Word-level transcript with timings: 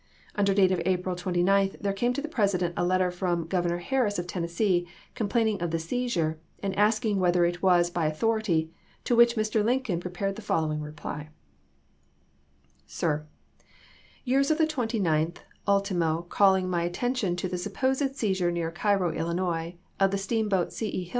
Under 0.33 0.51
date 0.55 0.71
of 0.71 0.81
April 0.83 1.15
29 1.15 1.75
there 1.79 1.93
came 1.93 2.11
to 2.13 2.23
the 2.23 2.27
President 2.27 2.73
a 2.75 2.83
letter 2.83 3.11
from 3.11 3.45
Governor 3.45 3.77
Harris 3.77 4.17
of 4.17 4.25
Tennessee 4.25 4.87
complaining 5.13 5.61
of 5.61 5.69
the 5.69 5.77
seizure, 5.77 6.39
and 6.63 6.75
asking 6.75 7.19
whether 7.19 7.45
it 7.45 7.61
was 7.61 7.91
by 7.91 8.07
authority, 8.07 8.71
to 9.03 9.15
which 9.15 9.35
Mr. 9.35 9.63
Lincoln 9.63 9.99
prepared 9.99 10.37
the 10.37 10.41
fol 10.41 10.63
lowing 10.65 10.81
reply: 10.81 11.29
Sir: 12.87 13.27
Yours 14.25 14.49
of 14.49 14.57
the 14.57 14.65
29th 14.65 15.37
ultimo 15.67 16.23
calling 16.23 16.67
my 16.67 16.81
attention 16.81 17.35
to 17.35 17.47
the 17.47 17.59
supposed 17.59 18.15
seizure 18.15 18.51
near 18.51 18.71
Cairo, 18.71 19.11
Illinois, 19.11 19.75
of 19.99 20.09
the 20.09 20.17
steamboat 20.17 20.73
C. 20.73 20.87
E. 20.87 21.09